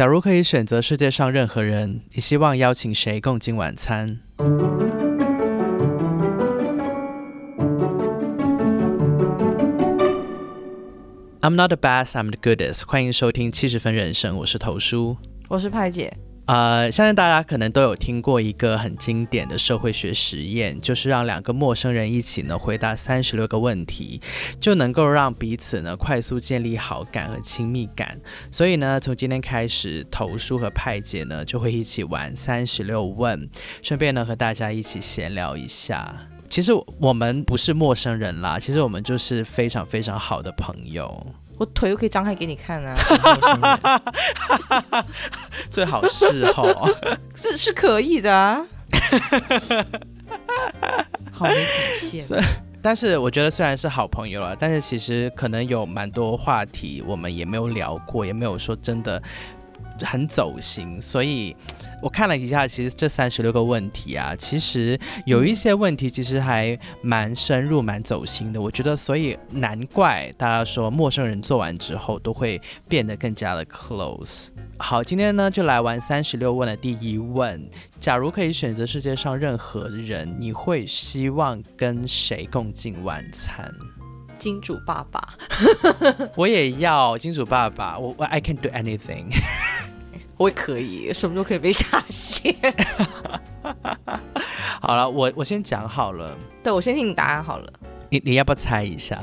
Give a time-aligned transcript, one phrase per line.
[0.00, 4.18] 假如可以选择世界上任何人，你希望邀请谁共进晚餐
[11.42, 12.86] ？I'm not the best, I'm the goodest。
[12.86, 15.18] 欢迎收听七十分人生，我是头叔，
[15.50, 16.10] 我是派姐。
[16.50, 24.20] 呃，相信大家可能都有听过一个很经典的社会学实验，就是让两个陌生人一起呢回答三十六个问题，
[24.58, 28.20] 就能够让彼此呢快速建立好感和亲密感。
[28.50, 33.48] 所以呢，从今天开始，头叔和派姐呢就会一起玩三十六问，
[33.80, 36.12] 顺便呢和大家一起闲聊一下。
[36.48, 41.24] 其实我们不是陌生人啦，其实我们就是非常非常好的朋友。
[41.60, 42.96] 我腿都可以张开给你看啊！
[45.70, 46.90] 最好是哦，
[47.36, 48.64] 是是可以的啊。
[51.30, 51.54] 好没
[52.00, 52.42] 底线。
[52.82, 59.22] 但是我觉得虽然是好朋友了，但是其实可能有蛮多话题我们也没有聊过，也没有说真的
[60.04, 61.56] 很走心，所以。
[62.02, 68.58] 我看了一下，其实这三十六个问题啊，其实有一些问题其实还蛮深入、蛮走心的。
[68.58, 74.46] 我觉得，所以难怪大家说陌生人做完之后都会变得更加的 close。
[74.78, 77.62] 好，今天呢就来玩三十六问的第一问：
[78.00, 83.70] 假如可以选择世界上任何人，你会希望跟谁共进晚餐？
[84.38, 85.34] 金主爸爸，
[86.34, 87.98] 我也要金主爸爸。
[87.98, 89.26] 我我 I can do anything。
[90.40, 92.56] 我也可以，什么都可以被下线。
[94.80, 96.34] 好了，我我先讲好了。
[96.62, 97.70] 对，我先听你答案好了。
[98.08, 99.18] 你你要不要猜一下？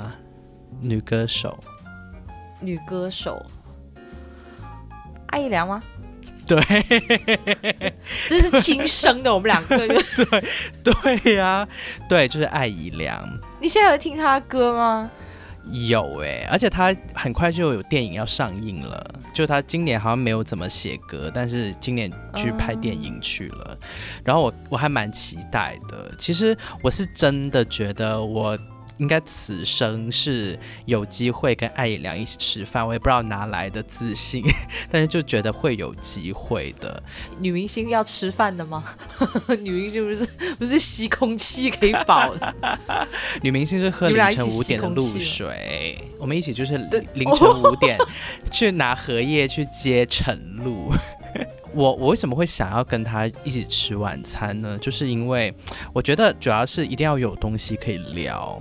[0.79, 1.57] 女歌手？
[2.61, 3.43] 女歌手？
[5.29, 5.81] 艾怡良吗？
[6.45, 6.61] 对，
[8.29, 9.75] 这是亲生的，我们两个。
[10.85, 11.67] 对对呀，
[12.07, 13.27] 对，就是艾怡良。
[13.59, 15.09] 你现在有听他的歌吗？
[15.71, 19.05] 有哎，而且他很快就有电影要上映了。
[19.33, 23.77] 就他今年好像没有怎么写歌，但是今年去拍电影去了。
[24.23, 26.11] 然后我我还蛮期待的。
[26.17, 28.57] 其实我是真的觉得我。
[28.97, 34.43] 应该此生是有机会跟艾怡良一起吃饭，我也不知道哪来的自信，
[34.89, 37.01] 但是就觉得会有机会的。
[37.39, 38.83] 女明星要吃饭的吗？
[39.59, 40.25] 女明星不是
[40.59, 42.55] 不是吸空气可以饱的？
[43.41, 46.77] 女明星是喝凌晨五点的露水，我们一起就是
[47.13, 47.97] 凌晨五点
[48.51, 50.91] 去拿荷叶去接晨露。
[51.73, 54.77] 我我为什么会想要跟他一起吃晚餐呢？
[54.79, 55.53] 就是因为
[55.93, 58.59] 我觉得主要是一定要有东西可以聊。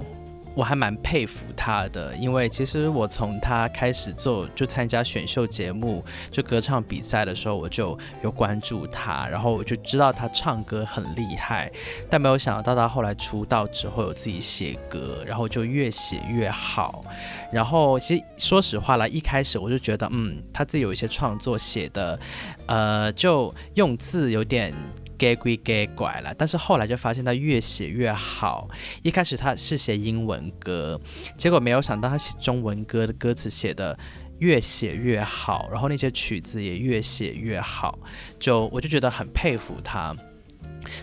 [0.57, 11.71] 我还蛮佩服他的，因为其实我从他开始做就参加选秀节目，就歌唱比赛的时候，我就有关注他，然后我就知道他唱歌很厉害，
[12.09, 17.05] 但没有想到他后来出道之后有自己写歌，然后就越写越好。
[17.53, 22.19] 然后其实说实话啦，一开始我就觉得，嗯，他自己有一些创作写的，
[22.65, 24.73] 呃，就用字有点。
[25.19, 28.69] 该归给拐了，但是后来就发现他越写越好。
[29.03, 31.01] 一开始他是写英文歌，
[31.37, 33.99] 结果没有想到他写中文歌的歌词写的
[34.39, 37.99] 越写越好，然后那些曲子也越写越好，
[38.39, 40.15] 就我就觉得很佩服他。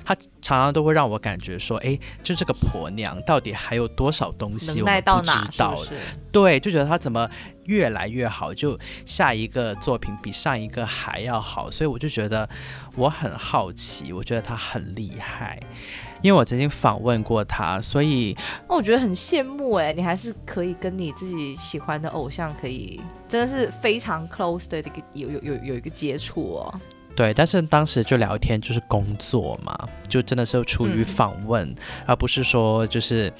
[0.06, 5.78] 他常常都会让我感觉说，哎，就这个婆娘到底还有多少东西我们不知道？
[6.32, 7.30] 对，就觉得她怎么
[7.66, 12.50] 越来越好，就下一个作品比上一个还要好，所以我就觉得
[12.96, 15.60] 我很好奇，我觉得她很厉害，
[16.22, 18.36] 因为我曾经访问过他，所以
[18.68, 26.82] 那我觉得很羡慕哎，你还是可以跟你自己喜欢的偶像可以真的是非常 close 的一个有有有有一个接触哦。
[27.16, 29.78] 对，但是当时就聊天就是工作嘛，
[30.10, 31.74] 就真的是出于访问，
[32.08, 33.32] 而不是说就是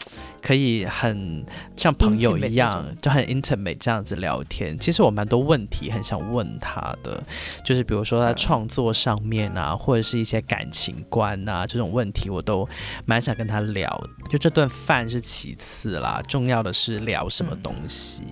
[0.42, 1.44] 可以很
[1.76, 4.78] 像朋友一样，就很 intimate 这样子聊天。
[4.78, 7.24] 其实我蛮多问题很想问他的，
[7.66, 12.68] 就是比如说在创作上面啊，或者是一些感情观啊这种问题，我都
[13.06, 14.04] 蛮想跟他聊。
[14.30, 18.24] 就这顿饭是其次啦，重要的是聊什么东西。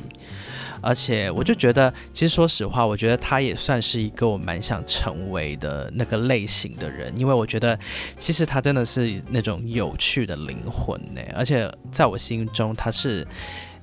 [0.81, 7.77] 而且我就觉得，其实说实话，我觉得他也算是一个我蛮想成为的那个类型的人，因为我觉得
[8.17, 11.21] 其实他真的是那种有趣的灵魂呢。
[11.35, 13.25] 而且在我心中，他是，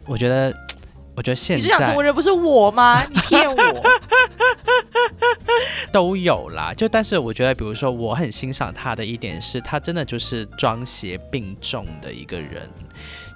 [0.07, 0.53] 我觉得，
[1.15, 3.03] 我觉得现在你想成为人不是我吗？
[3.09, 3.83] 你骗我，
[5.93, 6.73] 都有啦。
[6.77, 12.69] 就但是我觉得，比如说我很欣赏他的一点是，他真的就是装鞋并重的一个人。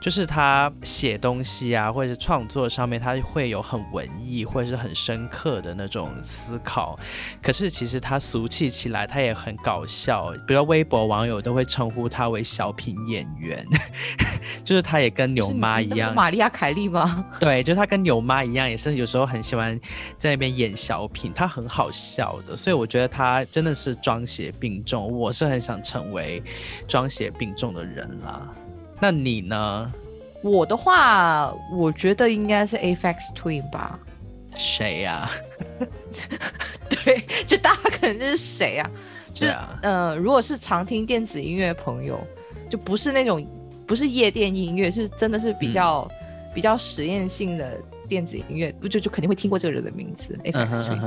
[0.03, 6.99] 就是他写东西啊，或者是创作上面，他会有很文艺或者是很深刻的那种思考。
[7.41, 10.35] 可是其实他俗气起来，他也很搞笑。
[10.45, 13.65] 比如微博网友都会称呼他为小品演员，
[14.65, 16.09] 就是他也跟牛妈一样。
[16.09, 17.25] 是玛利亚凯莉吗？
[17.39, 19.81] 对，就他跟牛妈一样，也是有时候很喜欢
[20.19, 22.57] 在那边演小品，他很好笑的。
[22.57, 25.17] 所以我觉得他真的是装鞋并重。
[25.17, 26.43] 我是很想成为
[26.89, 28.51] 装鞋并重的人啦。
[29.03, 29.93] 那你呢？
[30.45, 33.99] 我的话，我觉得应该是 Afex Twin 吧。
[34.55, 35.29] 谁呀？
[36.89, 38.89] 对，就大家可能就是谁啊？
[39.35, 42.17] 就是呃，如果是常听电子音乐的朋友，
[42.71, 43.45] 就不是那种
[43.89, 46.09] 不是夜店音乐，是真的是比较
[46.55, 47.77] 比较实验性的
[48.09, 51.03] 电子音乐，不就就肯定会听过这个人的名字 Afex Twin。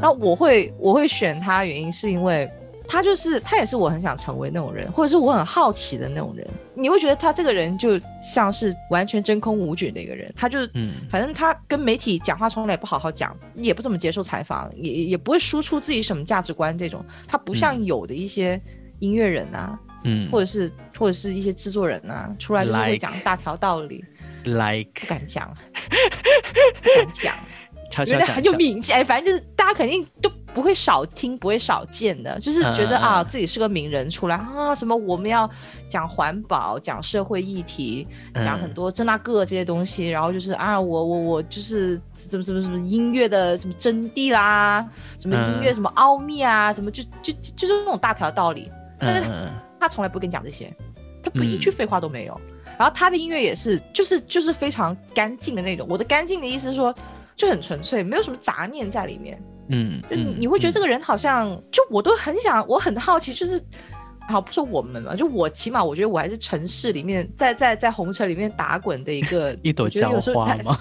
[0.00, 2.50] 然后我会我会选他，原因是因为。
[2.88, 6.46] 他就是他，也是我很想成为那种人，或者是我很好奇的那种人。
[6.74, 17.04] 你会觉得他这个人就像是完全真空无菌的一个人，他就是，嗯，反正他跟媒体讲话从来也不好好讲，也不怎么接受采访，也也不会输出自己什么价值观这种。
[17.26, 18.60] 他不像有的一些
[18.98, 24.04] 音乐人啊，嗯，或者是或者是一些制作人啊，出来就是会讲大条道理
[24.44, 24.90] ，like。
[25.00, 25.52] 不敢讲，
[26.82, 27.34] 不敢讲。
[28.04, 35.48] 觉得很有名气，哎，反正就是大家肯定都不会少听，不会少见的，就是觉得啊自己是个名人出来啊，什么我们要
[35.86, 44.82] 讲环保，讲社会议题，讲很多这那个这些东西，然后就是啊我我我就是怎么怎么什么音乐的什么真谛啦，
[45.18, 49.28] 什么音乐什么奥秘啊，什么就就就是那种大条道理，但是
[49.78, 50.74] 他从来不跟你讲这些，
[51.22, 52.40] 他不一句废话都没有，
[52.78, 56.94] 然后他的音乐也是就是就是非常干净的那种，我的干净的意思是说。
[57.36, 59.38] 就很纯粹，没有什么杂念在里面。
[59.68, 63.60] 嗯，就你会觉得这个人好像，就我都很想，我很好奇，就是，
[64.28, 70.78] 好不说我们嘛，就我起码我觉得我还是城市里面，在在在红尘里面打滚的一个 一朵娇花吗？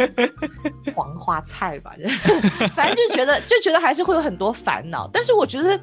[0.94, 1.94] 黄花菜吧，
[2.74, 5.78] 反正就觉得就觉得还是会有很多烦恼，但是我觉得。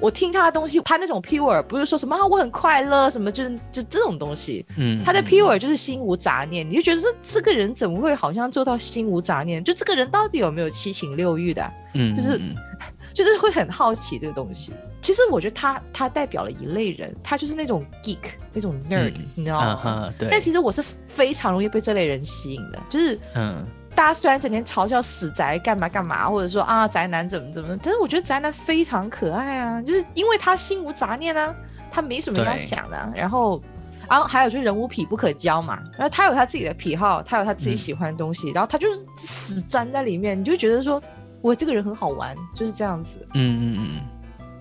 [0.00, 4.64] 我听他的东西，他那种 pure 不是说什么啊，我很快乐什么，就是就这种东西。
[4.76, 9.62] 嗯，他的 pure 就是心无杂念，你就觉得这这个人怎么会好像做到心无杂念？
[9.62, 11.72] 就这个人到底有没有七情六欲的？
[11.94, 12.40] 嗯，就是
[13.14, 14.72] 就是会很好奇这个东西。
[15.00, 18.18] 其实我觉得他他代表了一类人，他就是那种 geek
[18.52, 20.12] 那种 nerd，你知道吗？
[20.18, 20.28] 对。
[20.30, 23.64] 但其实我是非常容易被这类人吸引的，就是嗯。
[23.94, 31.54] 大家虽然整天嘲笑死宅干嘛干嘛，或者说啊宅男怎么怎么，但是我觉得宅男非常可爱啊，就是因为他心无杂念啊，
[31.90, 33.12] 他没什么要想的。
[33.14, 33.62] 然后，
[34.08, 41.00] 然后还有就是人无癖不可交嘛，然后他有他自己的癖好，他有他自己喜欢的东西，然后他就是死钻在里面，你就觉得说
[41.40, 43.24] 我这个人很好玩，就是这样子。
[43.34, 44.13] 嗯嗯嗯。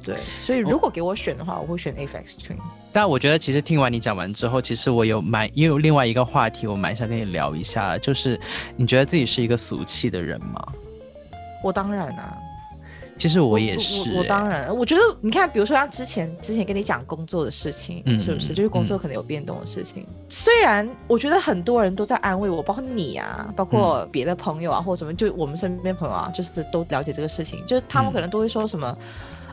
[0.05, 2.57] 对，所以如果给我选的话，我会选 Twin。
[2.91, 8.39] 但我觉得，其实听完你讲完之后，其实我有蛮也有另外一个话题，我蛮想跟你聊一下，就是
[8.75, 10.61] 你觉得自己是一个俗气的人吗？
[11.63, 12.37] 我当然啊，
[13.15, 14.11] 其实我也是。
[14.17, 18.53] 我当然，我觉得你看，比如说像之前之前跟你讲工作的事情，是不是？
[18.53, 20.05] 就是工作可能有变动的事情。
[20.27, 28.95] 虽然我觉得很多人都在安慰我，包括你啊，包括别的朋友啊，或者什么，就我们身边朋友啊，就是都了解这个事情，就是他们可能都会说什么。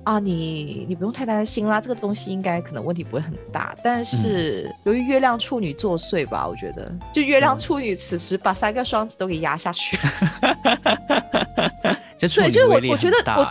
[0.05, 3.75] 啊，你你不用太担心啦，这个东西应该可能问题不会很大。
[3.85, 9.99] 但是由于月亮处女作祟吧，我觉得就月亮处女此时把三个双子都给压下去。
[12.19, 13.47] 对，就是我我觉得我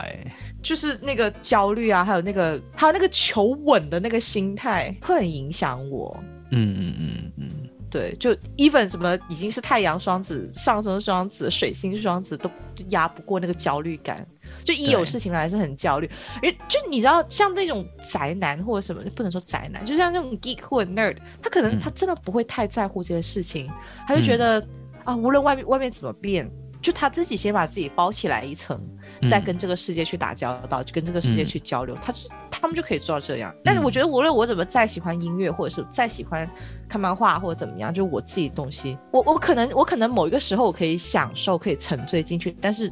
[0.62, 6.18] 就是那个焦虑啊，还有那个还有那个求稳的那个心态会很影响我。
[6.52, 7.50] 嗯嗯嗯嗯，
[7.90, 12.50] 对，就 even 什么已经是太阳双子、上升双子、水星双子都
[12.90, 14.26] 压不过那个焦虑感。
[14.64, 16.10] 就一有事情来是很焦虑，
[16.44, 23.70] 因就你知道，像那种宅男或者什么，不能说宅男，就像那种 geek 或者 nerd，他可能他真的不会太在乎这些事情，
[24.08, 24.64] 他就觉得
[25.04, 26.50] 啊，无论外面外面怎么变，
[26.82, 28.80] 就他自己先把自己包起来一层，
[29.28, 33.54] 再跟这个世界去打交道，就跟这个世界去交流，他是他们就可以做到这样。
[33.64, 36.48] 但是我觉得，无论我怎么再喜欢音乐，或者是再喜欢
[36.88, 42.92] 看漫画或者怎么样，就我自己的东西，我我可能我可能某一个时候我可以享受，可以沉醉进去，但是。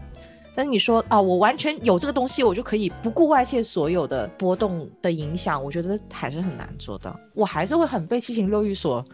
[0.58, 7.16] 但是你说啊，我完全有这个东西，我就可以不顾外界所有的波动的影响，我觉得还是很难做到。
[7.36, 9.06] 我还是会很被七情六欲所、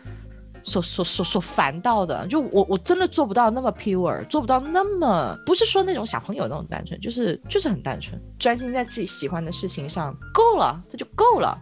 [0.61, 2.25] 所、所、所、所烦到的。
[2.27, 11.59] 就我，我真的做不到那么 pure，做不到那么不是说那种小朋友那种单纯，就是就是很单纯，专心在自己喜欢的事情上，够了，他就够了。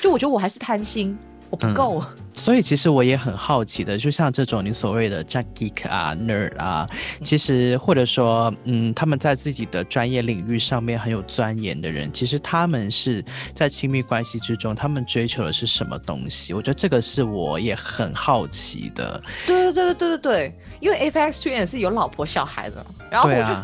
[0.00, 1.18] 就我觉得我还是贪心。
[1.56, 2.04] 不够。
[2.34, 6.86] 所以其实我也很好奇的，就像这种你所谓的 geek 啊、nerd 啊，
[7.24, 16.52] 其实或者说，嗯，他们在自己的专业领域上面很有钻研的人，其实他们是在亲密关系之中，他们追求的是什么东西？
[16.52, 19.22] 我觉得这个是我也很好奇的。
[19.46, 23.56] 对对对对对对对，因为 F X Two 是有老婆小孩的，然后我就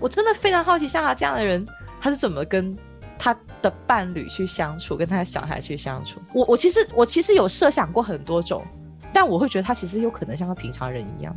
[0.00, 1.64] 我真的非常好奇，像他这样的人，
[2.00, 2.76] 他是怎么跟。
[3.18, 3.34] 他
[3.68, 8.64] 的伴侣去相处，跟他的小孩去相处，我我其实我其实有设想过很多种，
[9.12, 11.36] 但我会觉得他其实有可能像个平常人一样。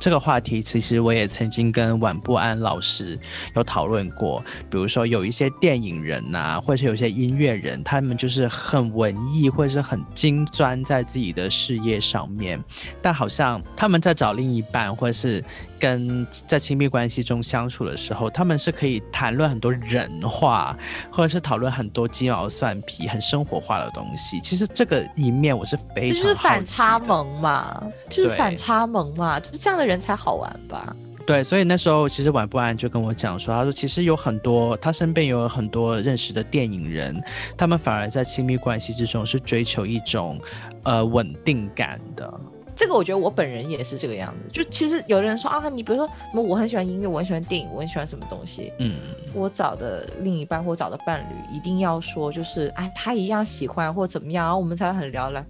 [0.00, 3.16] 这个话题其实我也曾经跟晚不安老师
[3.54, 12.60] 有讨论过，比如说有一些电影人呐，或者是有些音乐人，他们就是很文艺或者是很精专在自己的事业上面，
[13.00, 15.44] 但好像他们在找另一半或者是。
[15.82, 20.78] 跟在亲密关系中相处的时候，他们是可以谈论很多人话，
[21.10, 24.38] 或者是讨论很多鸡毛蒜皮、很生活化的东西。
[24.40, 30.94] 其实这个一面我是非常就是反差萌嘛，就是反差萌嘛，就是这样的人才好玩吧。
[31.26, 37.20] 对，所以那时候其实晚不安就跟我讲说，他说其实有很多他身边有很多认识的电影人，
[37.58, 40.40] 他们反而在亲密关系之中是追求一种
[40.84, 42.32] 呃稳定感的。
[42.74, 48.96] 这个我觉得我本人也是这个样子，就其实有的人说啊，你比如说什么我很喜欢音乐，我很喜欢电影，我很喜欢什么东西，嗯，
[49.34, 55.44] 我找的另一半或找的伴侣一定要说就是哎他一样喜欢或怎么样，然后我们才会很聊来。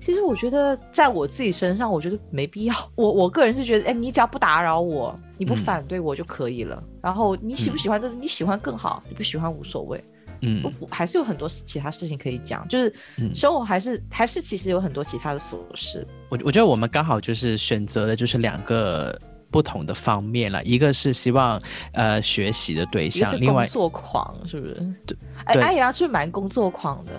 [0.00, 2.74] 其实我觉得在我自己身上，我觉得没必要。
[2.94, 6.80] 我我个人是觉得，哎，你只要不打扰我，你不反对我就可以了。
[7.02, 10.02] 然后你喜不喜欢，就是你喜欢更好，你不喜欢无所谓。
[10.40, 12.92] 嗯，我还是有很多其他事情可以讲，就是
[13.34, 16.06] 生活还是还是其实有很多其他的琐事。
[16.28, 19.18] 我我觉得我们刚好就是选择了就是两个。
[19.50, 21.60] 不同的方面了，一个是希望
[21.92, 24.74] 呃学习的对象，另外工作狂是不是？
[25.06, 27.12] 对，哎，艾雅是蛮工作狂的。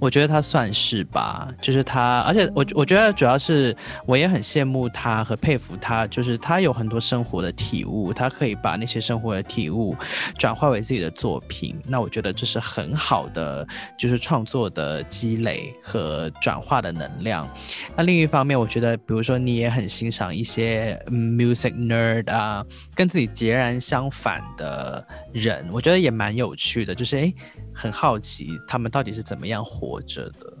[0.00, 3.76] 我觉得他算是吧，就是他，而且我我觉得主要是
[4.06, 9.94] 我也很羡慕他和佩服他，就是他有很多生活的体悟，他可以把那些生活的体悟
[10.38, 11.78] 转化为自己的作品。
[11.86, 13.66] 那我觉得这是很好的，
[13.98, 17.46] 就是创作的积累和转化的能量。
[17.94, 21.73] 那另一方面，我觉得比如说你也很欣赏一些 music。
[21.74, 22.64] Nerd 啊，
[22.94, 27.34] 跟自己截然相反的人，我觉得也蛮有趣的，就是哎，
[27.74, 30.52] 很好奇他们到底是怎么样活着的。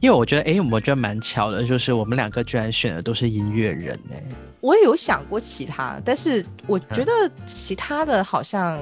[0.00, 4.22] 因为我觉得，哎，我觉得蛮巧的，就是我们两个居然选的都是音乐人哎。
[4.60, 7.12] 我也有想过其他，但是我觉得
[7.46, 8.78] 其他的好像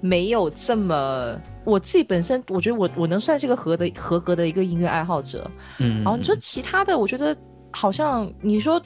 [0.00, 1.38] 没有这么。
[1.64, 5.50] 我自己本身，我觉得我我能算是个合的合格的一个音乐爱好者。
[5.78, 7.34] 嗯，然后你说其他的，我觉得
[7.70, 8.80] 好像你说。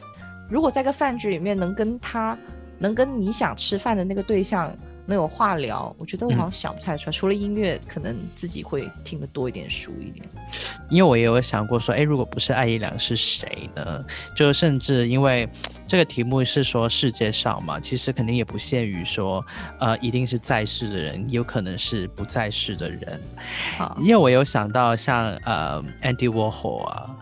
[0.48, 2.36] 如果在个饭局里面能跟他，
[2.78, 4.74] 能跟你想吃饭的那个对象
[5.04, 7.12] 能有话聊，我觉得我好像想不太出来。
[7.12, 10.26] 除了音乐，可能自己会听得多一点、熟一点。
[10.90, 14.04] 因为我也有想过说，哎，如果不是艾怡良是谁呢？
[14.36, 15.48] 就甚至因为
[15.86, 19.44] 这个题目是说世界上嘛，其实肯定也不限于说，
[19.80, 23.20] 呃，一定是在世的人，有可能是不在世的人。
[24.00, 27.16] 因为我有想到像呃 Andy Warhol 啊。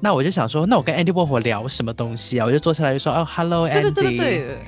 [0.00, 2.46] 那我就想说，那我跟 Andy Warhol 聊什么东西啊？
[2.46, 4.58] 我就坐下来就说，哦，Hello Andy，对对对对，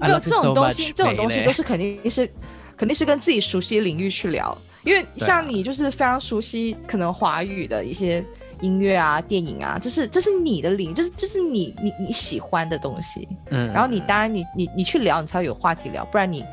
[0.00, 2.30] 没有这种东西，这种东西都是肯定是
[2.76, 8.24] 肯定是跟自己熟悉的领域去聊，因为像你就是非常熟悉可能华语的一些
[8.60, 16.44] 音乐啊、电影啊，这是这是你的领，这是这是你你你喜欢的东西，嗯，然后你当然你你你去聊，你才会有话题聊，不然你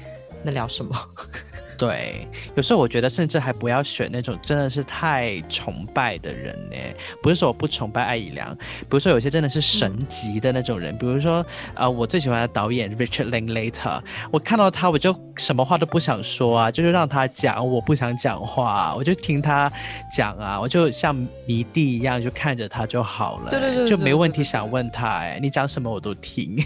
[0.43, 0.93] 能聊什么？
[1.77, 6.75] 对，有时候我觉得甚至还不要选那种真的是太崇拜的人呢。
[7.21, 19.71] 不是说我不崇拜艾怡良，比如说有些真的是神级的那种人，比如说呃，我最喜欢的导演 Richard Linklater，我看到他我就什么话都不想说啊，就是让他讲，我不想讲话，我就听他
[20.15, 21.15] 讲啊，我就像
[21.45, 26.57] 迷弟一样就看着他就好了，对对对，就没问题想问他，哎，你讲什么我都听，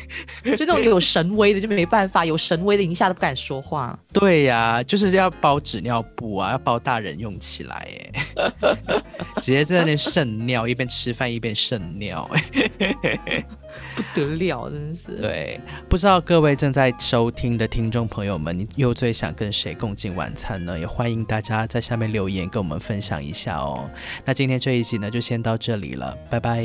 [0.58, 4.00] 就那种有神威的就没办法，有神威的一下都不敢说话。
[4.13, 5.00] 对呀，就是。
[5.10, 7.88] 是要包纸尿布啊，要包大人用起来
[8.36, 8.46] 哎，
[9.41, 12.29] 直接在那边渗尿，一边吃饭一边渗尿，
[13.96, 15.15] 不得了，真是。
[15.17, 20.77] 对，不知道各位正在收听的听众朋友们，你又最想跟谁共进晚餐呢？
[20.77, 23.89] 也欢迎大家在下面留言跟我们分享一下哦。
[24.25, 26.63] 那今天这一集呢，就先到这里了，拜拜，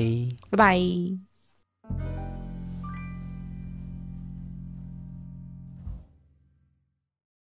[0.51, 1.26] 拜拜。